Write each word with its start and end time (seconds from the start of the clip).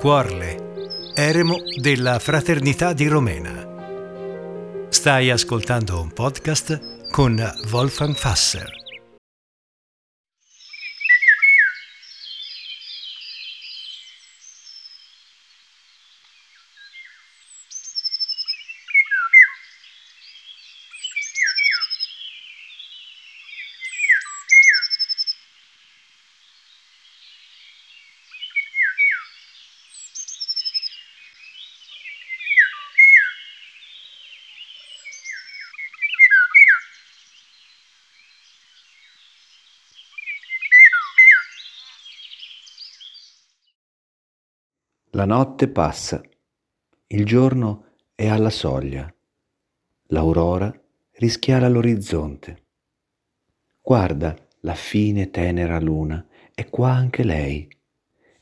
Cuorle, 0.00 1.12
eremo 1.14 1.58
della 1.80 2.18
Fraternità 2.18 2.92
di 2.92 3.06
Romena. 3.06 3.64
Stai 4.88 5.30
ascoltando 5.30 6.00
un 6.00 6.12
podcast 6.12 7.08
con 7.08 7.40
Wolfgang 7.70 8.16
Fasser. 8.16 8.85
La 45.16 45.24
notte 45.24 45.68
passa, 45.68 46.20
il 47.06 47.24
giorno 47.24 47.94
è 48.14 48.26
alla 48.26 48.50
soglia, 48.50 49.10
l'aurora 50.08 50.70
rischiara 51.12 51.70
l'orizzonte. 51.70 52.64
Guarda 53.80 54.36
la 54.60 54.74
fine 54.74 55.30
tenera 55.30 55.80
luna, 55.80 56.22
è 56.52 56.68
qua 56.68 56.90
anche 56.92 57.24
lei, 57.24 57.66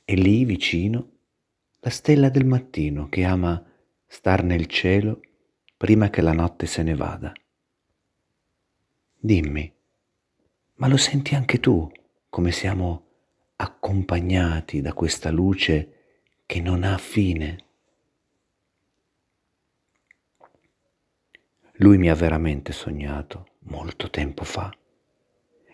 e 0.05 0.15
lì 0.17 0.45
vicino 0.45 1.11
la 1.79 1.91
stella 1.91 2.29
del 2.29 2.45
mattino 2.45 3.09
che 3.09 3.23
ama 3.23 3.65
star 4.05 4.43
nel 4.43 4.67
cielo 4.67 5.21
prima 5.77 6.11
che 6.11 6.23
la 6.23 6.33
notte 6.33 6.67
se 6.67 6.83
ne 6.83 6.97
vada. 6.97 7.33
Dimmi, 9.17 9.73
ma 10.75 10.89
lo 10.89 10.97
senti 10.97 11.37
anche 11.37 11.61
tu 11.61 11.89
come 12.29 12.51
siamo 12.51 13.07
accompagnati 13.55 14.81
da 14.81 14.93
questa 14.93 15.31
luce 15.31 15.94
che 16.47 16.61
non 16.61 16.85
ha 16.85 16.99
fine. 16.99 17.65
Lui 21.79 21.99
mi 21.99 22.09
ha 22.11 22.15
veramente 22.15 22.73
sognato 22.73 23.49
molto 23.61 24.11
tempo 24.11 24.45
fa 24.45 24.73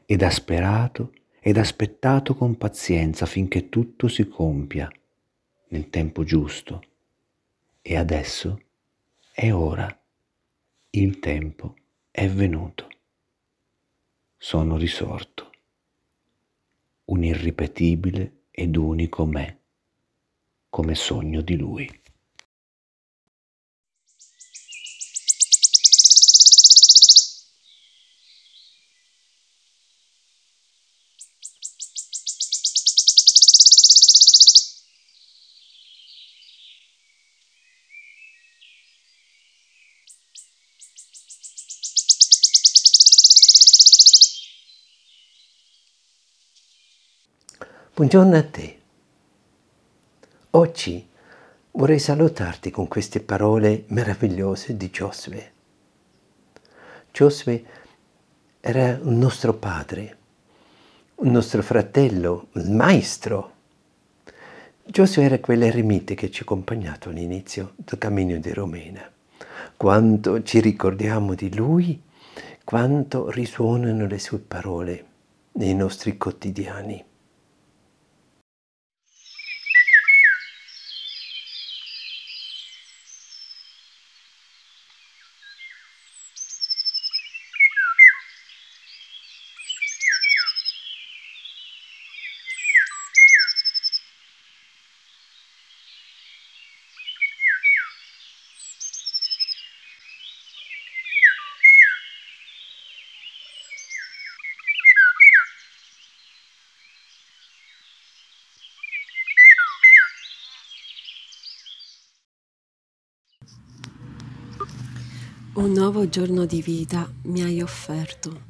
ed 0.07 0.23
ha 0.23 0.31
sperato 0.31 1.13
ed 1.41 1.57
aspettato 1.57 2.35
con 2.35 2.57
pazienza 2.57 3.27
finché 3.27 3.69
tutto 3.69 4.09
si 4.09 4.29
compia 4.29 4.91
nel 5.69 5.91
tempo 5.91 6.25
giusto. 6.25 6.83
E 7.83 7.97
adesso 7.97 8.63
è 9.33 9.53
ora, 9.53 10.01
il 10.91 11.19
tempo 11.19 11.75
è 12.11 12.29
venuto. 12.29 12.89
Sono 14.37 14.77
risorto, 14.77 15.51
un 17.07 17.25
irripetibile 17.25 18.45
ed 18.51 18.77
unico 18.77 19.27
me 19.27 19.60
come 20.71 20.95
sogno 20.95 21.41
di 21.43 21.57
lui. 21.57 21.91
Buongiorno 47.93 48.37
a 48.37 48.43
te. 48.43 48.80
Oggi 50.55 51.09
vorrei 51.71 52.01
salutarti 52.01 52.73
con 52.73 52.89
queste 52.89 53.21
parole 53.21 53.85
meravigliose 53.87 54.77
di 54.77 54.91
Giosuè. 54.91 55.49
Giosuè 57.13 57.63
era 58.59 58.99
un 59.01 59.17
nostro 59.17 59.55
padre, 59.55 60.17
un 61.17 61.31
nostro 61.31 61.63
fratello, 61.63 62.49
il 62.55 62.69
maestro. 62.73 63.53
Giosuè 64.83 65.27
era 65.27 65.39
quell'eremite 65.39 66.15
che 66.15 66.33
ci 66.33 66.41
ha 66.41 66.43
accompagnato 66.43 67.11
all'inizio 67.11 67.75
del 67.77 67.99
cammino 67.99 68.37
di 68.39 68.53
Romena. 68.53 69.09
Quanto 69.77 70.43
ci 70.43 70.59
ricordiamo 70.59 71.35
di 71.35 71.55
lui, 71.55 72.03
quanto 72.65 73.31
risuonano 73.31 74.05
le 74.05 74.19
sue 74.19 74.39
parole 74.39 75.05
nei 75.53 75.77
nostri 75.77 76.17
quotidiani. 76.17 77.05
Un 115.61 115.73
nuovo 115.73 116.09
giorno 116.09 116.47
di 116.47 116.63
vita 116.63 117.13
mi 117.25 117.43
hai 117.43 117.61
offerto. 117.61 118.47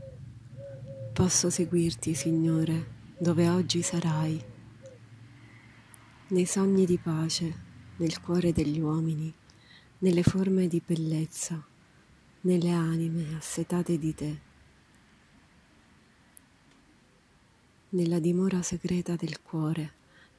Posso 1.12 1.50
seguirti, 1.50 2.14
Signore, 2.14 3.14
dove 3.18 3.48
oggi 3.48 3.82
sarai. 3.82 4.40
Nei 6.28 6.46
sogni 6.46 6.86
di 6.86 6.98
pace, 6.98 7.54
nel 7.96 8.20
cuore 8.20 8.52
degli 8.52 8.78
uomini, 8.78 9.34
nelle 9.98 10.22
forme 10.22 10.68
di 10.68 10.80
bellezza, 10.86 11.60
nelle 12.42 12.70
anime 12.70 13.34
assetate 13.36 13.98
di 13.98 14.14
te. 14.14 14.40
Nella 17.88 18.20
dimora 18.20 18.62
segreta 18.62 19.16
del 19.16 19.42
cuore, 19.42 19.94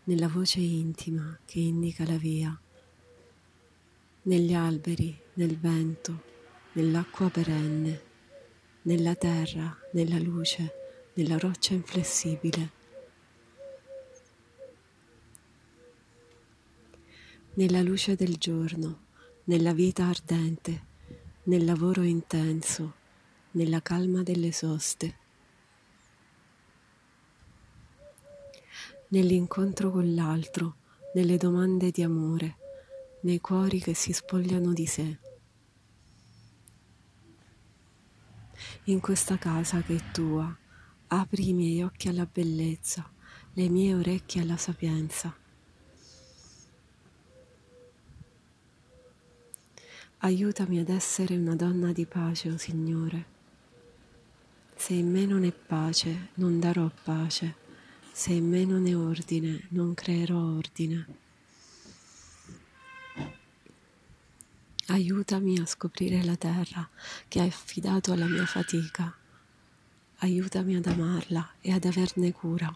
nella 0.06 0.30
voce 0.30 0.62
intima 0.62 1.38
che 1.44 1.60
indica 1.60 2.06
la 2.06 2.18
via, 2.18 2.58
negli 4.22 4.54
alberi, 4.54 5.20
nel 5.34 5.58
vento, 5.58 6.30
nell'acqua 6.74 7.30
perenne, 7.30 8.02
nella 8.84 9.14
terra, 9.16 9.78
nella 9.92 10.18
luce, 10.20 10.74
nella 11.16 11.38
roccia 11.38 11.74
inflessibile. 11.74 12.80
Nella 17.56 17.82
luce 17.82 18.16
del 18.16 18.38
giorno, 18.38 19.08
nella 19.46 19.74
vita 19.74 20.06
ardente, 20.06 20.86
nel 21.44 21.66
lavoro 21.66 22.04
intenso, 22.04 22.94
nella 23.52 23.82
calma 23.82 24.24
delle 24.24 24.54
soste. 24.54 25.18
Nell'incontro 29.10 29.92
con 29.92 30.16
l'altro, 30.16 30.76
nelle 31.16 31.36
domande 31.36 31.92
di 31.92 32.02
amore, 32.02 32.56
nei 33.24 33.42
cuori 33.42 33.82
che 33.82 33.94
si 33.94 34.14
spogliano 34.14 34.72
di 34.72 34.86
sé. 34.86 35.30
In 38.86 39.00
questa 39.00 39.38
casa 39.38 39.82
che 39.82 39.96
è 39.96 40.12
tua. 40.12 40.56
Apri 41.08 41.50
i 41.50 41.54
miei 41.54 41.84
occhi 41.84 42.08
alla 42.08 42.28
bellezza, 42.32 43.10
le 43.54 43.70
mie 43.70 43.94
orecchie 43.94 44.42
alla 44.42 44.58
sapienza. 44.58 45.36
Aiutami 50.20 50.80
ad 50.80 50.90
essere 50.90 51.36
una 51.36 51.56
donna 51.56 51.92
di 51.92 52.06
pace, 52.06 52.50
o 52.50 52.54
oh 52.54 52.58
Signore. 52.58 53.26
Se 54.76 54.94
in 54.94 55.12
me 55.12 55.26
non 55.26 55.44
è 55.44 55.52
pace, 55.52 56.30
non 56.36 56.60
darò 56.60 56.90
pace. 57.04 57.56
Se 58.12 58.32
in 58.34 58.48
me 58.48 58.66
non 58.66 58.88
è 58.88 58.96
ordine, 58.96 59.68
non 59.70 59.94
creerò 59.94 60.38
ordine. 60.38 61.31
Aiutami 64.88 65.58
a 65.60 65.66
scoprire 65.66 66.24
la 66.24 66.36
terra 66.36 66.88
che 67.28 67.40
hai 67.40 67.48
affidato 67.48 68.12
alla 68.12 68.26
mia 68.26 68.46
fatica. 68.46 69.16
Aiutami 70.18 70.76
ad 70.76 70.86
amarla 70.86 71.54
e 71.62 71.72
ad 71.72 71.86
averne 71.86 72.32
cura. 72.32 72.76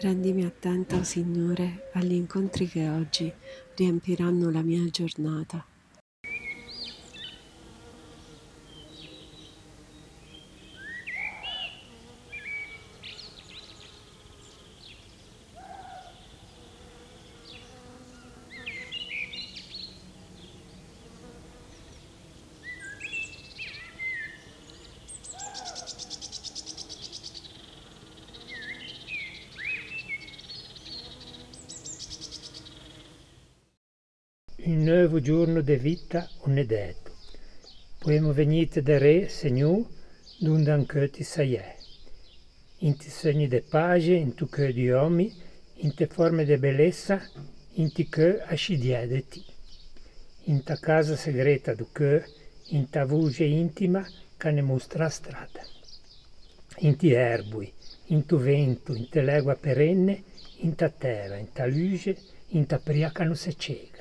Rendimi 0.00 0.44
attenta, 0.44 1.02
Signore, 1.04 1.90
agli 1.94 2.12
incontri 2.12 2.68
che 2.68 2.88
oggi 2.88 3.32
riempiranno 3.74 4.50
la 4.50 4.62
mia 4.62 4.84
giornata 4.90 5.72
un 34.66 34.82
novo 34.82 35.20
giorno 35.20 35.60
de 35.60 35.76
vita 35.76 36.26
un'edet. 36.44 37.12
Poemo 37.98 38.32
venite 38.32 38.80
de 38.82 38.98
re, 38.98 39.28
Signor, 39.28 39.84
donde 40.38 40.70
anche 40.70 41.10
ti 41.10 41.22
saiè. 41.22 41.76
In 42.78 42.96
ti 42.96 43.10
segni 43.10 43.46
de 43.46 43.60
pace, 43.60 44.14
in 44.14 44.32
tu 44.34 44.48
che 44.48 44.72
di 44.72 44.88
uomini, 44.88 45.30
in 45.80 45.92
te 45.92 46.06
forme 46.06 46.46
de 46.46 46.56
bellezza, 46.56 47.20
in 47.72 47.92
ti 47.92 48.08
che 48.08 48.40
ascidia 48.40 49.06
de 49.06 49.28
ti. 49.28 49.44
In 50.44 50.62
ta 50.62 50.78
casa 50.78 51.14
segreta 51.14 51.74
du 51.74 51.88
che, 51.92 52.24
in 52.68 52.88
ta 52.88 53.04
voce 53.04 53.44
intima 53.44 54.02
che 54.38 54.50
ne 54.50 54.62
mostra 54.62 55.10
strada. 55.10 55.62
In 56.78 56.96
ti 56.96 57.12
erbui, 57.12 57.70
in 58.06 58.24
tu 58.24 58.38
vento, 58.38 58.94
in 58.94 59.10
te 59.10 59.20
legua 59.20 59.56
perenne, 59.56 60.22
in 60.60 60.74
ta 60.74 60.88
terra, 60.88 61.36
in 61.36 61.52
ta 61.52 61.66
luce, 61.66 62.16
in 62.48 62.64
ta 62.64 62.78
pria 62.78 63.12
che 63.12 63.24
non 63.24 63.36
si 63.36 63.58
cega 63.58 63.94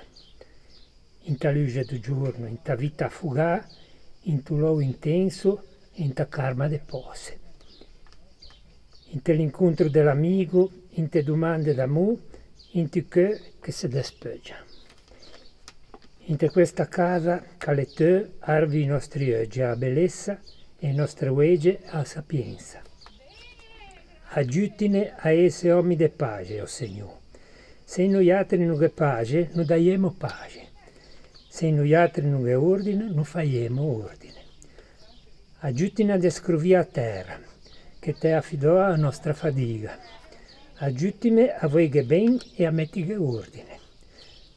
in 1.24 1.38
ta 1.38 1.52
luce 1.52 1.86
del 1.86 2.00
giorno, 2.00 2.48
in 2.48 2.62
ta 2.62 2.75
vita 2.75 3.10
fugà, 3.10 3.66
in 4.24 4.44
tu 4.44 4.58
low 4.58 4.80
intenso 4.80 5.64
e 5.94 6.04
in 6.04 6.14
ta 6.14 6.28
karma 6.28 6.68
de 6.68 6.80
pose. 6.80 7.40
In 9.10 9.22
te 9.22 9.34
l'incontro 9.34 9.90
dell'amico, 9.90 10.72
in 10.92 11.10
te 11.10 11.24
domande 11.24 11.74
d'amore, 11.74 12.22
in 12.72 12.90
te 12.90 13.08
che 13.08 13.54
che 13.60 13.72
si 13.72 13.88
despeggia. 13.88 14.56
In 16.25 16.38
te 16.38 16.50
questa 16.50 16.88
casa, 16.88 17.44
che 17.58 17.88
te 17.94 18.34
arvi 18.40 18.81
i 18.81 18.86
nostri 18.86 19.34
oggi 19.34 19.62
a 19.62 19.75
bellezza 19.75 20.40
e 20.78 20.88
i 20.88 20.94
nostri 20.94 21.30
uegge 21.30 21.81
a 21.86 22.04
sapienza. 22.04 22.81
Aggiutine 24.36 25.14
a 25.16 25.31
essere 25.31 25.74
uomini 25.74 25.96
de 25.96 26.10
pace, 26.10 26.60
o 26.60 26.64
oh 26.64 26.68
Signore. 26.68 27.22
Se 27.84 28.08
noi 28.08 28.31
altri 28.31 28.66
non 28.66 28.78
che 28.80 28.90
pace, 28.90 29.50
non 29.54 29.66
daiemo 29.66 30.16
pace. 30.18 30.72
Se 31.55 31.69
noi 31.69 31.94
altri 31.94 32.27
non 32.27 32.47
è 32.47 32.57
ordine, 32.57 33.11
non 33.11 33.23
faiemo 33.23 33.83
ordine. 33.83 34.41
Aggiutina 35.59 36.15
a 36.15 36.29
scrovia 36.31 36.79
a 36.79 36.83
terra, 36.83 37.39
che 38.00 38.15
te 38.17 38.33
affidò 38.33 38.79
a 38.79 38.95
nostra 38.95 39.35
fatica. 39.35 39.95
Aggiutime 40.77 41.53
a 41.53 41.67
voi 41.67 41.89
che 41.89 42.05
ben 42.05 42.39
e 42.55 42.65
a 42.65 42.71
mettige 42.71 43.15
ordine. 43.17 43.77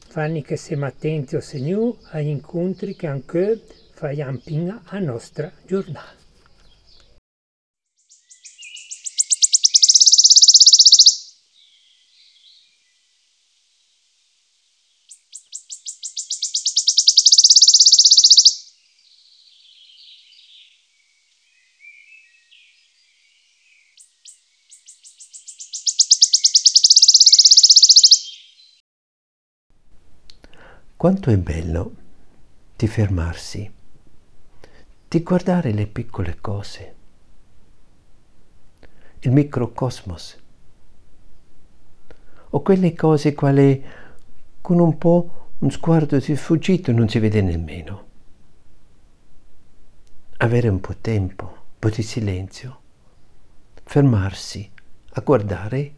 Fanni 0.07 0.41
che 0.41 0.57
siamo 0.57 0.87
attenti, 0.87 1.35
o 1.35 1.39
Signore, 1.39 1.99
agli 2.13 2.29
incontri 2.29 2.95
che 2.95 3.05
anche 3.05 3.61
faiamo 3.91 4.41
pinga 4.43 4.81
a 4.85 4.97
nostra 4.97 5.51
giornata. 5.67 6.16
Quanto 30.97 31.29
è 31.29 31.37
bello 31.37 31.91
di 32.75 32.87
fermarsi, 32.87 33.71
di 35.07 35.21
guardare 35.21 35.71
le 35.71 35.85
piccole 35.85 36.37
cose, 36.41 36.95
il 39.19 39.31
microcosmos, 39.31 40.41
o 42.49 42.61
quelle 42.63 42.95
cose 42.95 43.35
quali 43.35 43.85
con 44.59 44.79
un 44.79 44.97
po' 44.97 45.49
un 45.59 45.69
sguardo 45.69 46.17
di 46.17 46.35
sfuggito 46.35 46.91
non 46.91 47.07
si 47.07 47.19
vede 47.19 47.43
nemmeno. 47.43 48.05
Avere 50.37 50.67
un 50.67 50.81
po' 50.81 50.95
tempo, 50.99 51.45
un 51.45 51.77
po' 51.77 51.89
di 51.89 52.01
silenzio, 52.01 52.81
fermarsi 53.83 54.67
a 55.09 55.21
guardare 55.21 55.93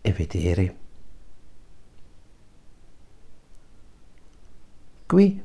e 0.00 0.12
vedere. 0.12 0.86
Qui 5.08 5.42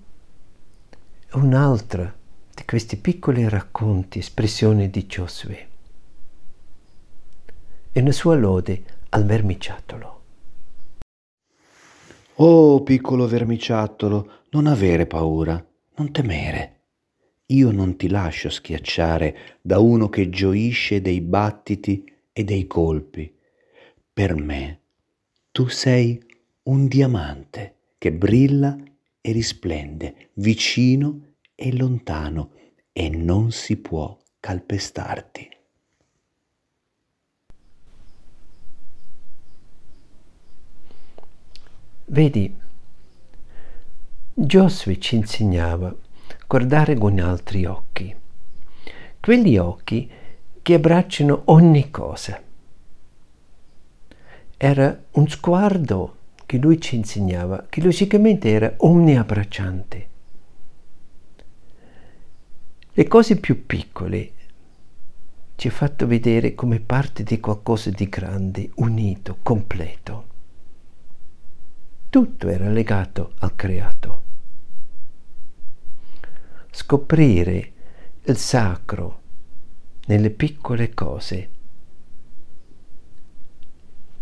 è 1.26 1.36
un'altra 1.36 2.14
di 2.54 2.66
questi 2.66 2.98
piccoli 2.98 3.48
racconti, 3.48 4.20
espressioni 4.20 4.90
di 4.90 5.08
Giosuè. 5.08 5.68
È 7.90 8.00
una 8.02 8.12
sua 8.12 8.36
lode 8.36 8.84
al 9.08 9.24
vermiciattolo. 9.24 10.24
Oh 12.34 12.84
piccolo 12.84 13.26
vermiciattolo, 13.26 14.42
non 14.50 14.68
avere 14.68 15.06
paura, 15.06 15.66
non 15.96 16.12
temere. 16.12 16.82
Io 17.46 17.72
non 17.72 17.96
ti 17.96 18.10
lascio 18.10 18.50
schiacciare 18.50 19.60
da 19.62 19.80
uno 19.80 20.10
che 20.10 20.30
gioisce 20.30 21.00
dei 21.00 21.22
battiti 21.22 22.04
e 22.34 22.44
dei 22.44 22.68
colpi. 22.68 23.34
Per 24.12 24.36
me 24.36 24.82
tu 25.52 25.70
sei 25.70 26.22
un 26.64 26.88
diamante 26.88 27.76
che 27.98 28.12
brilla 28.12 28.76
e 29.26 29.32
risplende 29.32 30.32
vicino 30.34 31.36
e 31.56 31.74
lontano 31.74 32.52
e 32.92 33.08
non 33.08 33.52
si 33.52 33.78
può 33.78 34.18
calpestarti. 34.42 35.50
Vedi, 42.08 42.54
Giosuè 44.34 44.98
ci 44.98 45.16
insegnava 45.16 45.88
a 45.88 45.96
guardare 46.46 46.96
con 46.96 47.18
altri 47.18 47.64
occhi, 47.64 48.14
quegli 49.22 49.58
occhi 49.58 50.12
che 50.62 50.74
abbracciano 50.74 51.44
ogni 51.46 51.90
cosa. 51.90 52.42
Era 54.58 55.02
un 55.12 55.28
sguardo 55.30 56.18
che 56.54 56.60
lui 56.60 56.80
ci 56.80 56.96
insegnava, 56.96 57.66
che 57.68 57.82
logicamente 57.82 58.48
era 58.48 58.76
omniabbracciante. 58.78 60.10
Le 62.92 63.08
cose 63.08 63.40
più 63.40 63.66
piccole 63.66 64.32
ci 65.56 65.68
ha 65.68 65.72
fatto 65.72 66.06
vedere 66.06 66.54
come 66.54 66.80
parte 66.80 67.24
di 67.24 67.40
qualcosa 67.40 67.90
di 67.90 68.08
grande, 68.08 68.70
unito, 68.76 69.40
completo. 69.42 70.28
Tutto 72.12 72.48
era 72.48 72.70
legato 72.70 73.34
al 73.40 73.56
creato. 73.56 74.24
Scoprire 76.70 77.72
il 78.26 78.38
sacro 78.38 79.22
nelle 80.06 80.30
piccole 80.30 80.94
cose 80.94 81.50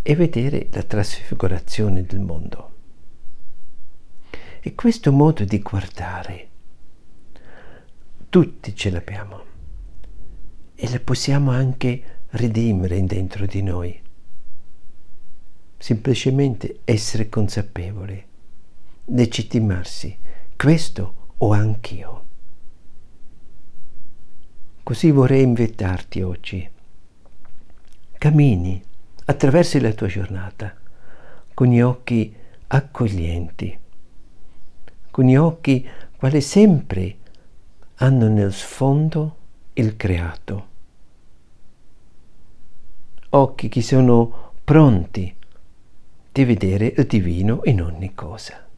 e 0.04 0.16
vedere 0.16 0.68
la 0.72 0.84
trasfigurazione 0.84 2.04
del 2.04 2.20
mondo. 2.20 2.70
E 4.60 4.76
questo 4.76 5.12
modo 5.12 5.44
di 5.44 5.60
guardare, 5.60 6.50
tutti 8.30 8.76
ce 8.76 8.90
l'abbiamo 8.90 9.44
e 10.76 10.90
la 10.90 11.00
possiamo 11.00 11.52
anche 11.52 12.20
redimere 12.30 13.04
dentro 13.04 13.46
di 13.46 13.62
noi. 13.62 14.00
Semplicemente 15.78 16.80
essere 16.86 17.28
consapevoli, 17.28 18.24
legittimarsi, 19.06 20.18
questo 20.56 21.34
o 21.38 21.52
anch'io. 21.52 22.26
Così 24.84 25.12
vorrei 25.12 25.44
invitarti 25.44 26.22
oggi. 26.22 26.70
Cammini 28.18 28.90
attraversi 29.32 29.80
la 29.80 29.94
tua 29.94 30.08
giornata 30.08 30.74
con 31.54 31.68
gli 31.68 31.82
occhi 31.82 32.36
accoglienti, 32.68 33.80
con 35.10 35.26
gli 35.26 35.36
occhi 35.36 35.88
quali 36.16 36.42
sempre 36.42 37.18
hanno 37.96 38.28
nel 38.28 38.54
sfondo 38.54 39.36
il 39.74 39.96
creato. 39.96 40.70
occhi 43.34 43.70
che 43.70 43.82
sono 43.82 44.52
pronti 44.64 45.34
di 46.32 46.44
vedere 46.44 46.94
il 46.98 47.06
divino 47.06 47.62
in 47.64 47.82
ogni 47.82 48.14
cosa. 48.14 48.71